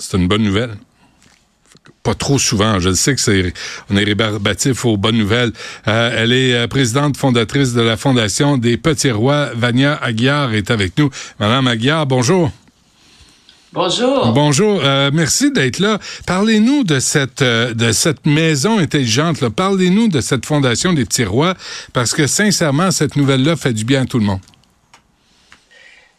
c'est 0.00 0.16
une 0.16 0.28
bonne 0.28 0.42
nouvelle. 0.42 0.76
Pas 2.02 2.14
trop 2.14 2.38
souvent. 2.38 2.80
Je 2.80 2.92
sais 2.92 3.14
que 3.14 3.20
c'est, 3.20 3.52
on 3.90 3.96
est 3.96 4.04
rébarbatif 4.04 4.84
aux 4.86 4.96
bonnes 4.96 5.18
nouvelles. 5.18 5.52
Euh, 5.86 6.14
elle 6.16 6.32
est 6.32 6.54
euh, 6.54 6.66
présidente 6.66 7.16
fondatrice 7.16 7.74
de 7.74 7.82
la 7.82 7.96
Fondation 7.96 8.56
des 8.56 8.76
Petits 8.78 9.10
Rois. 9.10 9.50
Vania 9.54 9.94
Aguiar 10.02 10.54
est 10.54 10.70
avec 10.70 10.98
nous. 10.98 11.10
Madame 11.38 11.68
Aguiar, 11.68 12.06
bonjour. 12.06 12.50
Bonjour. 13.72 14.32
Bonjour. 14.32 14.80
Euh, 14.82 15.10
merci 15.12 15.52
d'être 15.52 15.78
là. 15.78 16.00
Parlez-nous 16.26 16.82
de 16.82 16.98
cette 16.98 17.42
euh, 17.42 17.72
de 17.72 17.92
cette 17.92 18.26
maison 18.26 18.78
intelligente. 18.78 19.48
Parlez-nous 19.48 20.08
de 20.08 20.20
cette 20.20 20.44
fondation 20.44 20.92
des 20.92 21.04
petits 21.04 21.24
rois, 21.24 21.54
parce 21.92 22.12
que 22.12 22.26
sincèrement, 22.26 22.90
cette 22.90 23.14
nouvelle-là 23.14 23.54
fait 23.54 23.72
du 23.72 23.84
bien 23.84 24.02
à 24.02 24.06
tout 24.06 24.18
le 24.18 24.24
monde. 24.24 24.40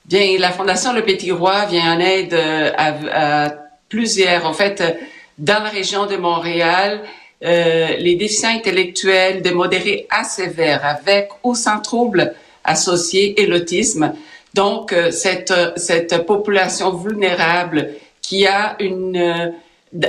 Bien, 0.06 0.38
la 0.40 0.52
fondation 0.52 0.94
Le 0.94 1.04
Petit 1.04 1.32
Roi 1.32 1.66
vient 1.66 1.96
en 1.96 2.00
aide 2.00 2.34
à, 2.34 3.46
à 3.46 3.61
plusieurs. 3.92 4.46
En 4.48 4.54
fait, 4.54 4.98
dans 5.38 5.62
la 5.62 5.70
région 5.70 6.08
de 6.08 6.16
Montréal, 6.16 7.04
euh, 7.44 7.98
les 7.98 8.16
déficients 8.16 8.56
intellectuels 8.56 9.42
de 9.42 9.52
modérés 9.52 10.08
à 10.10 10.24
sévères, 10.24 10.84
avec 10.86 11.30
ou 11.44 11.54
sans 11.54 11.80
troubles 11.80 12.34
associés 12.64 13.40
et 13.42 13.46
l'autisme. 13.46 14.14
Donc, 14.54 14.94
euh, 14.94 15.12
cette, 15.12 15.54
cette 15.76 16.26
population 16.26 16.96
vulnérable 16.96 17.90
qui 18.22 18.46
a 18.46 18.78
euh, 18.82 19.52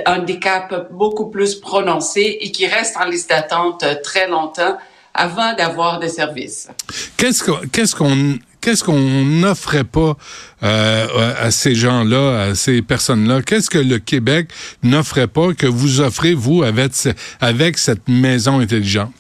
handicap 0.07 0.93
beaucoup 0.93 1.29
plus 1.31 1.55
prononcé 1.55 2.39
et 2.41 2.53
qui 2.53 2.67
reste 2.67 2.97
en 2.97 3.07
liste 3.07 3.31
d'attente 3.31 3.85
très 4.03 4.29
longtemps 4.29 4.77
avant 5.15 5.55
d'avoir 5.55 5.99
des 5.99 6.09
services. 6.09 6.69
Qu'est-ce 7.17 7.43
qu'est-ce 7.73 7.95
qu'on 7.95 8.39
qu'est-ce 8.63 8.83
qu'on 8.83 9.25
n'offrait 9.25 9.85
pas 9.85 10.17
euh, 10.63 11.35
à 11.39 11.51
ces 11.51 11.75
gens-là, 11.75 12.45
à 12.45 12.55
ces 12.55 12.81
personnes-là? 12.81 13.43
Qu'est-ce 13.43 13.69
que 13.69 13.79
le 13.79 13.99
Québec 13.99 14.49
n'offrait 14.83 15.27
pas 15.27 15.53
que 15.53 15.67
vous 15.67 16.01
offrez 16.01 16.33
vous 16.33 16.63
avec 16.63 16.93
avec 17.41 17.77
cette 17.77 18.09
maison 18.09 18.61
intelligente? 18.61 19.13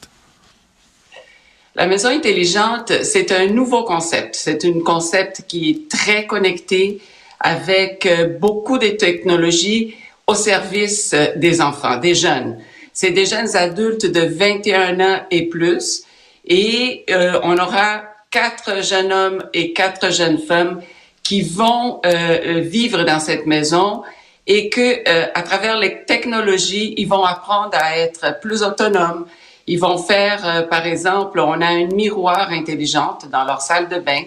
La 1.75 1.87
maison 1.87 2.09
intelligente, 2.09 2.93
c'est 3.03 3.33
un 3.33 3.47
nouveau 3.47 3.85
concept. 3.85 4.35
C'est 4.35 4.65
un 4.67 4.81
concept 4.81 5.45
qui 5.48 5.70
est 5.70 5.89
très 5.89 6.27
connecté 6.27 7.01
avec 7.41 8.07
euh, 8.07 8.27
beaucoup 8.39 8.79
de 8.79 8.89
technologies 8.89 9.95
au 10.27 10.35
service 10.35 11.13
euh, 11.14 11.29
des 11.36 11.63
enfants, 11.63 11.97
des 11.97 12.14
jeunes. 12.14 12.59
C'est 12.92 13.11
des 13.11 13.24
jeunes 13.24 13.57
adultes 13.57 14.05
de 14.07 14.20
21 14.20 15.01
ans 15.01 15.20
et 15.30 15.48
plus. 15.48 16.05
Et 16.45 17.05
euh, 17.11 17.41
on 17.42 17.57
aura 17.57 18.05
quatre 18.33 18.83
jeunes 18.83 19.13
hommes 19.13 19.45
et 19.53 19.73
quatre 19.73 20.11
jeunes 20.11 20.39
femmes 20.39 20.83
qui 21.23 21.43
vont 21.43 22.01
euh, 22.05 22.61
vivre 22.65 23.05
dans 23.05 23.20
cette 23.20 23.47
maison 23.47 24.03
et 24.48 24.69
que 24.69 25.09
euh, 25.09 25.27
à 25.35 25.43
travers 25.43 25.79
les 25.79 26.03
technologies, 26.05 26.95
ils 26.97 27.07
vont 27.07 27.25
apprendre 27.25 27.77
à 27.81 27.97
être 27.97 28.41
plus 28.41 28.65
autonomes, 28.65 29.27
ils 29.69 29.79
vont 29.79 29.98
faire, 29.98 30.42
euh, 30.45 30.63
par 30.63 30.87
exemple, 30.87 31.39
on 31.39 31.61
a 31.61 31.73
une 31.75 31.95
miroir 31.95 32.51
intelligente 32.51 33.29
dans 33.31 33.45
leur 33.45 33.61
salle 33.61 33.89
de 33.89 33.98
bain 34.01 34.23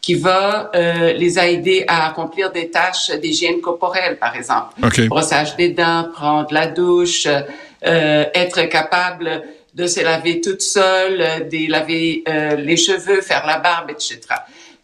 qui 0.00 0.14
va 0.14 0.70
euh, 0.74 1.12
les 1.12 1.38
aider 1.38 1.84
à 1.86 2.08
accomplir 2.08 2.50
des 2.50 2.70
tâches 2.70 3.10
d'hygiène 3.10 3.60
corporelle, 3.60 4.18
par 4.18 4.34
exemple. 4.34 4.74
Okay. 4.82 5.06
Brossage 5.06 5.54
des 5.54 5.68
dents, 5.68 6.08
prendre 6.12 6.52
la 6.52 6.66
douche, 6.66 7.28
euh, 7.28 8.24
être 8.34 8.62
capable 8.62 9.42
de 9.74 9.86
se 9.86 10.00
laver 10.00 10.40
toute 10.40 10.62
seule, 10.62 11.48
de 11.48 11.70
laver 11.70 12.24
euh, 12.28 12.56
les 12.56 12.76
cheveux, 12.76 13.20
faire 13.20 13.46
la 13.46 13.58
barbe, 13.58 13.90
etc. 13.90 14.20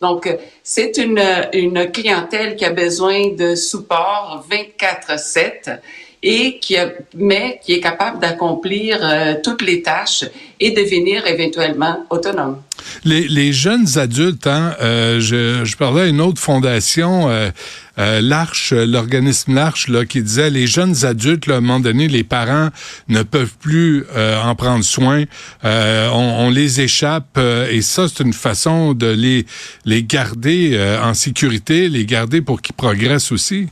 Donc, 0.01 0.29
c'est 0.63 0.97
une, 0.97 1.23
une 1.53 1.91
clientèle 1.91 2.57
qui 2.57 2.65
a 2.65 2.71
besoin 2.71 3.31
de 3.33 3.55
support 3.55 4.47
24-7 4.51 5.81
et 6.23 6.59
qui 6.59 6.77
a, 6.77 6.91
mais 7.17 7.61
qui 7.65 7.75
est 7.75 7.81
capable 7.81 8.19
d'accomplir 8.21 8.99
euh, 9.03 9.35
toutes 9.43 9.63
les 9.63 9.83
tâches 9.83 10.25
et 10.61 10.71
devenir 10.73 11.27
éventuellement 11.27 12.05
autonome. 12.11 12.59
Les, 13.05 13.29
les 13.29 13.53
jeunes 13.53 13.99
adultes, 13.99 14.47
hein, 14.47 14.75
euh, 14.81 15.21
je, 15.21 15.65
je, 15.65 15.77
parlais 15.77 16.03
à 16.03 16.07
une 16.07 16.21
autre 16.21 16.41
fondation, 16.41 17.29
euh, 17.29 17.51
euh 17.99 18.21
l'Arche, 18.21 18.73
l'organisme 18.73 19.55
L'Arche, 19.55 19.89
là, 19.89 20.05
qui 20.05 20.23
disait 20.23 20.51
les 20.51 20.67
jeunes 20.67 21.05
adultes, 21.05 21.47
là, 21.47 21.57
à 21.57 21.59
un 21.59 21.61
moment 21.61 21.81
donné, 21.81 22.09
les 22.09 22.25
parents 22.25 22.69
ne 23.09 23.23
peuvent 23.23 23.57
plus 23.61 24.05
euh, 24.17 24.41
en 24.41 24.55
prendre 24.55 24.85
soin, 24.85 25.25
on, 25.65 26.35
on, 26.39 26.51
les 26.51 26.81
échappe, 26.81 27.39
et 27.71 27.83
ça, 27.83 28.07
c'est 28.09 28.23
une 28.23 28.33
façon 28.33 28.95
de 28.95 29.07
les, 29.07 29.47
les 29.85 30.03
garder 30.03 30.79
en 31.03 31.15
sécurité, 31.15 31.89
les 31.89 32.05
garder 32.05 32.41
pour 32.41 32.63
qu'ils 32.63 32.75
progressent 32.75 33.33
aussi. 33.33 33.69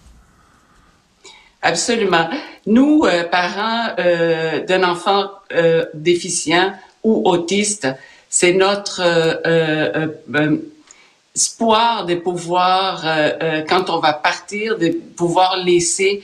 Absolument. 1.67 2.29
Nous, 2.67 3.03
euh, 3.05 3.25
parents 3.25 3.89
euh, 3.99 4.65
d'un 4.65 4.85
enfant 4.85 5.31
euh, 5.53 5.85
déficient 5.95 6.73
ou 7.03 7.29
autiste, 7.29 7.89
c'est 8.29 8.53
notre 8.53 9.01
espoir 11.35 12.07
de 12.07 12.15
pouvoir, 12.17 13.05
quand 13.69 13.91
on 13.91 13.99
va 13.99 14.13
partir, 14.13 14.79
de 14.79 14.89
pouvoir 15.17 15.63
laisser 15.65 16.23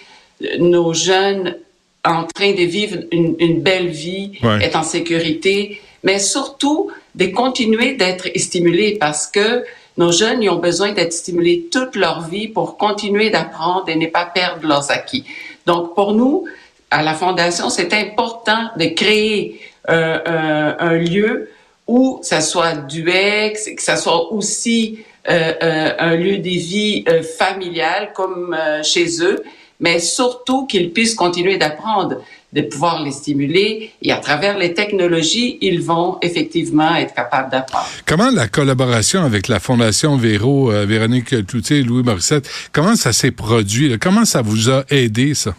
nos 0.59 0.93
jeunes 0.93 1.57
en 2.05 2.25
train 2.25 2.53
de 2.53 2.65
vivre 2.65 2.99
une, 3.13 3.37
une 3.39 3.63
belle 3.63 3.89
vie, 3.89 4.39
ouais. 4.43 4.65
être 4.65 4.77
en 4.77 4.83
sécurité, 4.83 5.81
mais 6.03 6.19
surtout 6.19 6.91
de 7.15 7.27
continuer 7.27 7.95
d'être 7.95 8.27
stimulés 8.37 8.97
parce 8.99 9.29
que 9.29 9.65
nos 9.97 10.13
jeunes, 10.13 10.49
ont 10.49 10.57
besoin 10.57 10.93
d'être 10.93 11.13
stimulés 11.13 11.69
toute 11.71 11.97
leur 11.97 12.23
vie 12.23 12.49
pour 12.49 12.77
continuer 12.77 13.31
d'apprendre 13.31 13.89
et 13.89 13.97
ne 13.97 14.07
pas 14.07 14.25
perdre 14.25 14.67
leurs 14.67 14.91
acquis. 14.91 15.25
Donc, 15.67 15.95
pour 15.95 16.15
nous, 16.15 16.47
à 16.91 17.03
la 17.03 17.15
Fondation, 17.15 17.71
c'est 17.71 17.93
important 17.95 18.71
de 18.77 18.87
créer 18.87 19.61
euh, 19.89 20.75
un, 20.79 20.95
lieu 20.95 21.51
où 21.87 22.21
ça 22.23 22.41
soit 22.41 22.75
duex, 22.75 23.71
que 23.75 23.83
ça 23.83 23.97
soit 23.97 24.33
aussi 24.33 25.05
euh, 25.29 25.53
euh, 25.63 25.95
un 26.01 26.17
lieu 26.17 26.39
de 26.39 26.49
vie 26.49 27.05
euh, 27.09 27.23
familial 27.23 28.13
comme 28.13 28.57
chez 28.83 29.23
eux, 29.23 29.45
mais 29.79 30.01
surtout 30.01 30.67
qu'ils 30.67 30.93
puissent 30.93 31.15
continuer 31.15 31.59
d'apprendre 31.59 32.17
de 32.53 32.63
pouvoir 32.63 33.03
les 33.03 33.13
stimuler 33.13 33.93
et 34.03 34.13
à 34.13 34.17
travers 34.17 34.59
les 34.59 34.75
technologies, 34.75 35.59
ils 35.61 35.81
vont 35.81 36.19
effectivement 36.21 36.95
être 36.97 37.15
capables 37.15 37.51
d'apprendre. 37.51 37.87
Comment 38.07 38.31
la 38.31 38.49
collaboration 38.49 39.23
avec 39.23 39.49
la 39.49 39.59
Fondation 39.59 40.17
Véro, 40.17 40.71
euh, 40.71 40.85
Véronique 40.85 41.47
Cloutier 41.47 41.79
et 41.79 41.83
Louis 41.83 42.03
Morissette, 42.03 42.49
comment 42.73 42.97
ça 42.97 43.13
s'est 43.13 43.31
produit? 43.31 43.89
Là? 43.89 43.97
Comment 43.99 44.25
ça 44.25 44.43
vous 44.43 44.71
a 44.71 44.85
aidé, 44.91 45.35
ça? 45.35 45.55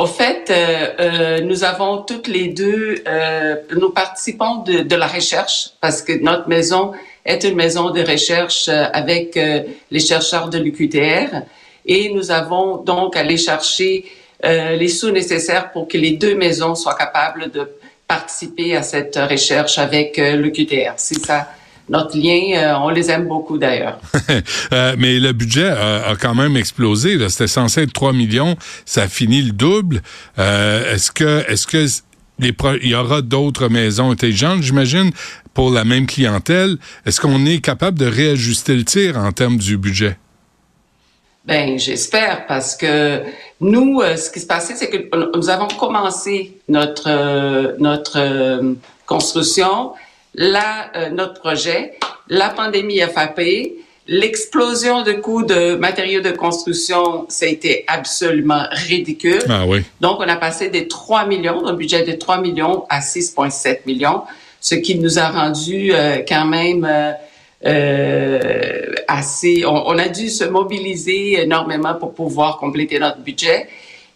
Au 0.00 0.06
fait, 0.06 0.50
euh, 0.50 0.86
euh, 0.98 1.40
nous 1.42 1.62
avons 1.62 1.98
toutes 1.98 2.26
les 2.26 2.48
deux, 2.48 3.02
euh, 3.06 3.56
nous 3.78 3.90
participons 3.90 4.62
de, 4.62 4.78
de, 4.78 4.96
la 4.96 5.06
recherche 5.06 5.72
parce 5.82 6.00
que 6.00 6.18
notre 6.22 6.48
maison 6.48 6.92
est 7.26 7.44
une 7.44 7.54
maison 7.54 7.90
de 7.90 8.00
recherche 8.00 8.68
avec 8.68 9.38
les 9.90 10.00
chercheurs 10.00 10.48
de 10.48 10.56
l'UQTR 10.56 11.42
et 11.84 12.10
nous 12.14 12.30
avons 12.30 12.78
donc 12.78 13.14
allé 13.14 13.36
chercher 13.36 14.06
euh, 14.44 14.76
les 14.76 14.88
sous 14.88 15.10
nécessaires 15.10 15.72
pour 15.72 15.88
que 15.88 15.98
les 15.98 16.12
deux 16.12 16.34
maisons 16.34 16.74
soient 16.74 16.94
capables 16.94 17.50
de 17.50 17.68
participer 18.06 18.76
à 18.76 18.82
cette 18.82 19.16
recherche 19.16 19.78
avec 19.78 20.18
euh, 20.18 20.36
le 20.36 20.50
QTR. 20.50 20.94
C'est 20.96 21.24
ça 21.24 21.48
notre 21.88 22.16
lien. 22.16 22.78
on 22.84 22.90
les 22.90 23.10
aime 23.10 23.26
beaucoup 23.26 23.58
d'ailleurs. 23.58 23.98
mais 24.96 25.18
le 25.18 25.32
budget 25.32 25.66
a, 25.70 26.14
quand 26.20 26.36
même 26.36 26.56
explosé. 26.56 27.18
C'était 27.28 27.48
censé 27.48 27.82
être 27.82 27.92
3 27.92 28.12
millions, 28.12 28.54
ça 28.86 29.02
a 29.02 29.08
fini 29.08 29.42
le 29.42 29.50
double. 29.50 30.00
est-ce 30.38 31.10
que, 31.10 31.44
est-ce 31.50 31.66
que 31.66 31.84
il 32.40 32.88
y 32.88 32.94
aura 32.94 33.22
d'autres 33.22 33.68
maisons 33.68 34.10
intelligentes, 34.10 34.62
j'imagine, 34.62 35.10
pour 35.54 35.70
la 35.70 35.84
même 35.84 36.06
clientèle? 36.06 36.76
Est-ce 37.06 37.20
qu'on 37.20 37.44
est 37.44 37.60
capable 37.60 37.98
de 37.98 38.06
réajuster 38.06 38.76
le 38.76 38.84
tir 38.84 39.18
en 39.18 39.32
termes 39.32 39.58
du 39.58 39.76
budget? 39.76 40.16
Ben, 41.46 41.78
j'espère 41.78 42.46
parce 42.46 42.76
que 42.76 43.22
nous, 43.60 44.00
euh, 44.00 44.16
ce 44.16 44.30
qui 44.30 44.40
se 44.40 44.46
passait, 44.46 44.74
c'est 44.76 44.90
que 44.90 45.36
nous 45.36 45.48
avons 45.48 45.68
commencé 45.68 46.58
notre 46.68 47.08
euh, 47.08 47.74
notre 47.78 48.18
euh, 48.18 48.74
construction, 49.06 49.92
là, 50.34 50.90
notre 51.10 51.40
projet. 51.40 51.94
La 52.28 52.50
pandémie 52.50 53.00
a 53.00 53.08
frappé. 53.08 53.76
L'explosion 54.06 55.02
de 55.02 55.12
coûts 55.12 55.44
de 55.44 55.76
matériaux 55.76 56.20
de 56.20 56.30
construction, 56.30 57.26
ça 57.28 57.46
a 57.46 57.48
été 57.48 57.84
absolument 57.86 58.64
ridicule. 58.72 59.42
Ah 59.48 59.64
oui. 59.66 59.82
Donc, 60.00 60.18
on 60.18 60.28
a 60.28 60.36
passé 60.36 60.68
des 60.68 60.88
3 60.88 61.26
millions, 61.26 61.62
d'un 61.62 61.74
budget 61.74 62.02
de 62.04 62.12
3 62.12 62.40
millions 62.40 62.86
à 62.88 63.00
6,7 63.00 63.80
millions, 63.86 64.22
ce 64.60 64.74
qui 64.74 64.96
nous 64.96 65.20
a 65.20 65.28
rendu 65.28 65.92
quand 66.26 66.44
même 66.44 66.88
euh, 67.66 68.94
assez. 69.06 69.64
On, 69.66 69.98
a 69.98 70.08
dû 70.08 70.30
se 70.30 70.44
mobiliser 70.44 71.42
énormément 71.42 71.94
pour 71.94 72.14
pouvoir 72.14 72.56
compléter 72.56 72.98
notre 72.98 73.18
budget. 73.18 73.68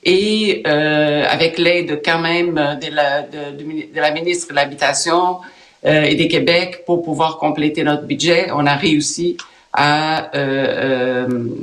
Et 0.02 0.62
euh, 0.66 1.24
avec 1.28 1.58
l'aide 1.58 2.00
quand 2.04 2.20
même 2.20 2.54
de 2.54 4.00
la, 4.00 4.10
ministre 4.12 4.50
de 4.50 4.54
l'Habitation 4.54 5.38
euh, 5.84 6.02
et 6.02 6.14
des 6.14 6.28
Québec 6.28 6.84
pour 6.86 7.02
pouvoir 7.02 7.38
compléter 7.38 7.84
notre 7.84 8.04
budget, 8.04 8.48
on 8.52 8.66
a 8.66 8.76
réussi 8.76 9.36
à 9.72 10.30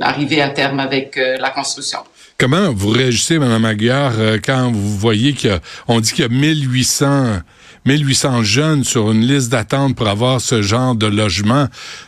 arriver 0.00 0.42
à 0.42 0.50
terme 0.50 0.80
avec 0.80 1.16
la 1.16 1.48
construction. 1.48 2.00
Comment 2.36 2.70
vous 2.70 2.90
réagissez, 2.90 3.38
Mme 3.38 3.64
Aguiar, 3.64 4.12
quand 4.44 4.70
vous 4.70 4.98
voyez 4.98 5.34
qu'on 5.34 6.00
dit 6.00 6.12
qu'il 6.12 6.22
y 6.22 6.26
a 6.26 6.28
1800 6.28 7.38
1800 7.84 8.42
jeunes 8.44 8.84
sur 8.84 9.10
une 9.10 9.22
liste 9.22 9.50
d'attente 9.50 9.96
pour 9.96 10.08
avoir 10.08 10.40
ce 10.40 10.62
genre 10.62 10.94
de 10.94 11.06
logement. 11.06 11.66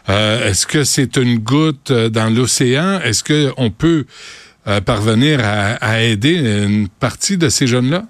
Euh, 0.09 0.49
est-ce 0.49 0.67
que 0.67 0.85
c'est 0.85 1.17
une 1.17 1.38
goutte 1.38 1.91
euh, 1.91 2.09
dans 2.09 2.32
l'océan? 2.32 3.00
Est-ce 3.00 3.25
qu'on 3.25 3.71
peut 3.71 4.06
euh, 4.69 4.81
parvenir 4.81 5.41
à, 5.43 6.03
aider 6.03 6.35
une 6.35 6.88
partie 6.88 7.37
de 7.37 7.49
ces 7.49 7.67
jeunes-là? 7.67 8.05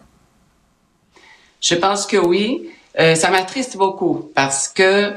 Je 1.61 1.75
pense 1.75 2.07
que 2.07 2.19
oui. 2.19 2.69
ça 2.97 3.31
m'attriste 3.31 3.79
beaucoup 3.79 4.31
parce 4.35 4.69
que 4.69 5.13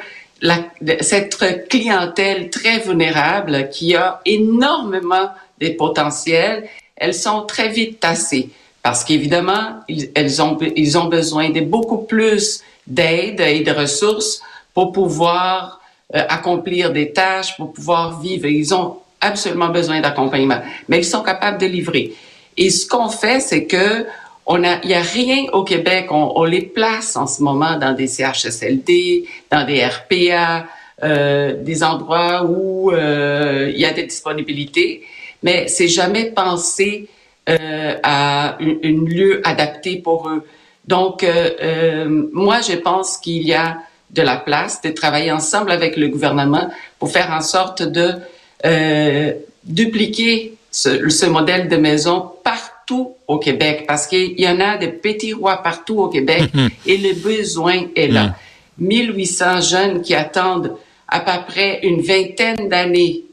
cette 1.01 1.67
clientèle 1.67 2.49
très 2.49 2.79
vulnérable 2.79 3.69
qui 3.69 3.95
a 3.95 4.21
énormément 4.25 5.29
de 5.59 5.69
potentiel, 5.69 6.69
elles 6.95 7.13
sont 7.13 7.41
très 7.41 7.67
vite 7.67 7.99
tassées 7.99 8.49
parce 8.87 9.03
qu'évidemment, 9.03 9.81
ils, 9.89 10.41
ont, 10.41 10.57
ils 10.77 10.97
ont 10.97 11.07
besoin 11.07 11.49
de 11.49 11.59
beaucoup 11.59 12.03
plus 12.03 12.61
d'aide 12.87 13.41
et 13.41 13.59
de 13.59 13.71
ressources 13.71 14.41
pour 14.73 14.93
pouvoir 14.93 15.81
euh, 16.15 16.23
accomplir 16.29 16.93
des 16.93 17.11
tâches, 17.11 17.57
pour 17.57 17.73
pouvoir 17.73 18.21
vivre. 18.21 18.45
Ils 18.45 18.73
ont 18.73 18.95
absolument 19.19 19.67
besoin 19.67 19.99
d'accompagnement, 19.99 20.61
mais 20.87 20.99
ils 20.99 21.05
sont 21.05 21.21
capables 21.21 21.57
de 21.57 21.65
livrer. 21.65 22.13
Et 22.55 22.69
ce 22.69 22.87
qu'on 22.87 23.09
fait, 23.09 23.41
c'est 23.41 23.65
que 23.65 24.05
on 24.45 24.63
a, 24.63 24.79
il 24.85 24.91
y 24.91 24.93
a 24.93 25.01
rien 25.01 25.47
au 25.51 25.65
Québec. 25.65 26.07
On, 26.11 26.31
on, 26.37 26.45
les 26.45 26.61
place 26.61 27.17
en 27.17 27.27
ce 27.27 27.43
moment 27.43 27.77
dans 27.77 27.91
des 27.91 28.07
CHSLD, 28.07 29.25
dans 29.51 29.65
des 29.65 29.85
RPA, 29.85 30.65
euh, 31.03 31.61
des 31.61 31.83
endroits 31.83 32.45
où 32.45 32.93
euh, 32.93 33.69
il 33.69 33.81
y 33.81 33.83
a 33.85 33.91
des 33.91 34.03
disponibilités, 34.03 35.03
mais 35.43 35.67
c'est 35.67 35.89
jamais 35.89 36.31
pensé 36.31 37.09
euh, 37.49 37.95
à 38.03 38.57
un, 38.59 39.05
lieu 39.05 39.41
adapté 39.45 39.97
pour 39.97 40.27
eux. 40.29 40.45
Donc, 40.85 41.23
euh, 41.23 41.49
euh, 41.61 42.27
moi, 42.33 42.59
je 42.59 42.73
pense 42.73 43.17
qu'il 43.17 43.43
y 43.43 43.53
a 43.53 43.77
de 44.09 44.21
la 44.21 44.35
place 44.35 44.81
de 44.81 44.89
travailler 44.89 45.31
ensemble 45.31 45.71
avec 45.71 45.95
le 45.95 46.09
gouvernement 46.09 46.69
pour 46.99 47.09
faire 47.09 47.31
en 47.31 47.39
sorte 47.39 47.83
de 47.83 48.15
dupliquer 49.63 50.55
ce, 50.71 51.07
ce, 51.09 51.25
modèle 51.25 51.69
de 51.69 51.77
maison 51.77 52.31
partout 52.43 53.15
au 53.27 53.37
Québec, 53.37 53.85
parce 53.87 54.07
qu'il 54.07 54.39
y 54.39 54.47
en 54.47 54.59
a 54.59 54.77
des 54.77 54.89
petits 54.89 55.31
rois 55.33 55.63
partout 55.63 56.01
au 56.01 56.09
Québec 56.09 56.51
et 56.85 56.97
le 56.97 57.13
besoin 57.13 57.87
est 57.95 58.07
là. 58.07 58.35
1800 58.77 59.61
jeunes 59.61 60.01
qui 60.01 60.15
attendent 60.15 60.75
à 61.07 61.21
peu 61.21 61.45
près 61.47 61.79
une 61.83 62.01
vingtaine 62.01 62.67
d'années 62.67 63.23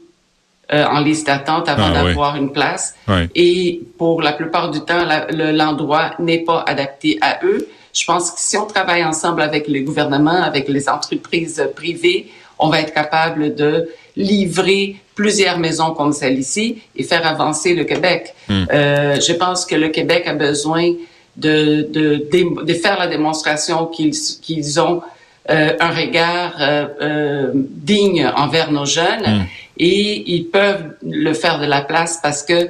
euh, 0.73 0.85
en 0.85 0.99
liste 0.99 1.27
d'attente 1.27 1.69
avant 1.69 1.89
ah, 1.91 2.03
d'avoir 2.03 2.35
une 2.35 2.51
place. 2.51 2.95
Et 3.35 3.81
pour 3.97 4.21
la 4.21 4.33
plupart 4.33 4.71
du 4.71 4.81
temps, 4.81 5.05
l'endroit 5.31 6.13
n'est 6.19 6.43
pas 6.43 6.63
adapté 6.67 7.17
à 7.21 7.39
eux. 7.43 7.67
Je 7.93 8.05
pense 8.05 8.31
que 8.31 8.39
si 8.39 8.57
on 8.57 8.65
travaille 8.65 9.03
ensemble 9.03 9.41
avec 9.41 9.67
le 9.67 9.81
gouvernement, 9.81 10.41
avec 10.43 10.67
les 10.67 10.89
entreprises 10.89 11.63
privées, 11.75 12.31
on 12.59 12.69
va 12.69 12.81
être 12.81 12.93
capable 12.93 13.55
de 13.55 13.89
livrer 14.15 14.95
plusieurs 15.13 15.57
maisons 15.59 15.91
comme 15.91 16.13
celle-ci 16.13 16.81
et 16.95 17.03
faire 17.03 17.25
avancer 17.25 17.73
le 17.73 17.83
Québec. 17.83 18.33
Hmm. 18.49 18.63
Euh, 18.71 19.19
je 19.19 19.33
pense 19.33 19.65
que 19.65 19.75
le 19.75 19.89
Québec 19.89 20.23
a 20.27 20.33
besoin 20.33 20.93
de, 21.37 21.87
de, 21.91 22.27
de, 22.63 22.73
faire 22.73 22.97
la 22.97 23.07
démonstration 23.07 23.87
qu'ils 23.87 24.13
qu'ils 24.41 24.79
ont 24.79 25.01
un 25.47 25.89
regard 25.89 26.53
euh, 26.59 26.87
euh, 27.01 27.51
digne 27.53 28.27
envers 28.35 28.71
nos 28.71 28.85
jeunes 28.85 29.25
hmm. 29.25 29.45
et 29.77 30.23
ils 30.33 30.45
peuvent 30.45 30.95
le 31.03 31.33
faire 31.33 31.59
de 31.59 31.65
la 31.65 31.81
place 31.81 32.19
parce 32.21 32.43
que 32.43 32.69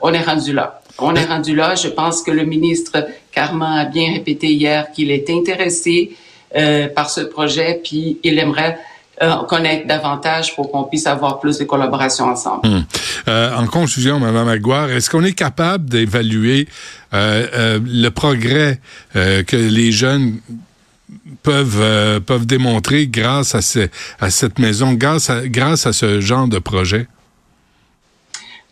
on 0.00 0.12
est 0.12 0.22
rendu 0.22 0.52
là. 0.52 0.80
On 0.98 1.12
est 1.16 1.24
rendu 1.24 1.56
là. 1.56 1.74
Je 1.74 1.88
pense 1.88 2.22
que 2.22 2.30
le 2.30 2.44
ministre 2.44 3.04
Carman 3.32 3.78
a 3.78 3.84
bien 3.84 4.12
répété 4.12 4.46
hier 4.52 4.92
qu'il 4.92 5.10
est 5.10 5.28
intéressé 5.28 6.16
par 6.94 7.10
ce 7.10 7.22
projet, 7.22 7.80
puis 7.82 8.18
il 8.22 8.38
aimerait 8.38 8.78
connaître 9.48 9.88
davantage 9.88 10.54
pour 10.54 10.70
qu'on 10.70 10.84
puisse 10.84 11.08
avoir 11.08 11.40
plus 11.40 11.58
de 11.58 11.64
collaboration 11.64 12.26
ensemble. 12.26 12.68
Hmm. 12.68 12.84
en 13.26 13.66
conclusion, 13.66 14.20
Mme 14.20 14.46
Aguirre, 14.46 14.92
est-ce 14.92 15.10
qu'on 15.10 15.24
est 15.24 15.32
capable 15.32 15.88
d'évaluer 15.88 16.68
le 17.12 18.08
progrès 18.10 18.78
que 19.14 19.56
les 19.56 19.90
jeunes 19.90 20.38
peuvent 21.42 21.80
euh, 21.80 22.20
peuvent 22.20 22.46
démontrer 22.46 23.06
grâce 23.06 23.54
à, 23.54 23.60
à 24.20 24.30
cette 24.30 24.58
maison, 24.58 24.92
grâce 24.92 25.30
à, 25.30 25.46
grâce 25.46 25.86
à 25.86 25.92
ce 25.92 26.20
genre 26.20 26.48
de 26.48 26.58
projet? 26.58 27.06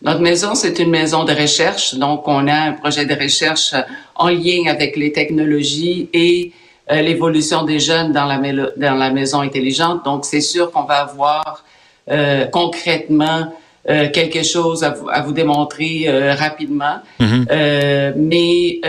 Notre 0.02 0.20
maison, 0.20 0.54
c'est 0.54 0.78
une 0.80 0.90
maison 0.90 1.24
de 1.24 1.32
recherche. 1.32 1.94
Donc, 1.94 2.26
on 2.26 2.48
a 2.48 2.54
un 2.54 2.72
projet 2.72 3.06
de 3.06 3.14
recherche 3.14 3.72
euh, 3.72 3.82
en 4.16 4.28
lien 4.28 4.64
avec 4.68 4.96
les 4.96 5.12
technologies 5.12 6.08
et 6.12 6.52
euh, 6.90 7.02
l'évolution 7.02 7.62
des 7.62 7.78
jeunes 7.78 8.12
dans 8.12 8.24
la, 8.24 8.38
dans 8.38 8.94
la 8.94 9.10
maison 9.10 9.40
intelligente. 9.40 10.04
Donc, 10.04 10.24
c'est 10.24 10.40
sûr 10.40 10.72
qu'on 10.72 10.84
va 10.84 11.02
avoir 11.02 11.64
concrètement 12.52 13.54
quelque 13.86 14.42
chose 14.42 14.82
à 14.82 14.90
vous, 14.90 15.08
à 15.08 15.20
vous 15.22 15.32
démontrer 15.32 16.08
rapidement. 16.34 16.96
Mm-hmm. 17.20 18.14
mais 18.16 18.80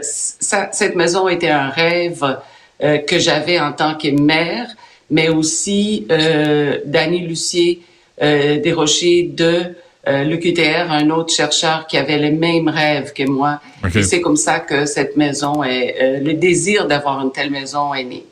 ça, 0.00 0.70
cette 0.72 0.96
maison 0.96 1.28
était 1.28 1.50
un 1.50 1.68
rêve 1.68 2.38
euh, 2.82 2.98
que 2.98 3.18
j'avais 3.18 3.58
en 3.60 3.72
tant 3.72 3.94
que 3.96 4.08
mère, 4.08 4.68
mais 5.10 5.28
aussi 5.28 6.06
euh, 6.10 6.78
Danny 6.86 7.20
Lucier 7.20 7.82
euh, 8.22 8.60
Desrochers 8.60 9.30
de 9.34 9.74
euh, 10.08 10.24
l'UQTR, 10.24 10.90
un 10.90 11.10
autre 11.10 11.32
chercheur 11.32 11.86
qui 11.86 11.96
avait 11.96 12.18
les 12.18 12.30
mêmes 12.30 12.68
rêves 12.68 13.12
que 13.12 13.28
moi. 13.28 13.60
Et 13.94 14.02
c'est 14.02 14.20
comme 14.20 14.36
ça 14.36 14.60
que 14.60 14.84
cette 14.84 15.16
maison 15.16 15.64
est, 15.64 15.96
euh, 16.00 16.20
le 16.20 16.34
désir 16.34 16.86
d'avoir 16.86 17.20
une 17.20 17.32
telle 17.32 17.50
maison 17.50 17.94
est 17.94 18.04
né. 18.04 18.24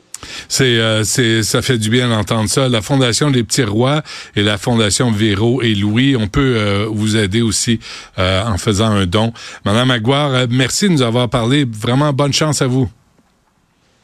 C'est, 0.47 0.77
c'est, 1.03 1.41
ça 1.41 1.61
fait 1.63 1.79
du 1.79 1.89
bien 1.89 2.07
d'entendre 2.09 2.47
ça. 2.47 2.69
La 2.69 2.81
Fondation 2.81 3.31
des 3.31 3.43
Petits 3.43 3.63
Rois 3.63 4.03
et 4.35 4.43
la 4.43 4.57
Fondation 4.59 5.09
Véro 5.11 5.63
et 5.63 5.73
Louis, 5.73 6.15
on 6.15 6.27
peut 6.27 6.85
vous 6.89 7.17
aider 7.17 7.41
aussi 7.41 7.79
en 8.17 8.57
faisant 8.57 8.91
un 8.91 9.07
don. 9.07 9.33
Madame 9.65 9.89
Aguard, 9.89 10.45
merci 10.51 10.87
de 10.87 10.93
nous 10.93 11.01
avoir 11.01 11.27
parlé. 11.27 11.65
Vraiment 11.65 12.13
bonne 12.13 12.33
chance 12.33 12.61
à 12.61 12.67
vous. 12.67 12.87